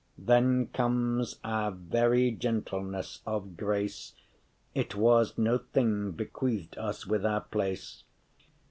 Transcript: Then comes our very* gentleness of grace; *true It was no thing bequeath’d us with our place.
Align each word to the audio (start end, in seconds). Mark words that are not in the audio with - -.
Then 0.17 0.65
comes 0.69 1.37
our 1.43 1.69
very* 1.69 2.31
gentleness 2.31 3.21
of 3.23 3.55
grace; 3.55 4.15
*true 4.73 4.81
It 4.81 4.95
was 4.95 5.37
no 5.37 5.59
thing 5.59 6.09
bequeath’d 6.11 6.75
us 6.79 7.05
with 7.05 7.23
our 7.23 7.41
place. 7.41 8.03